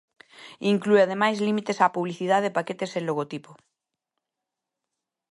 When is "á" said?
1.83-1.85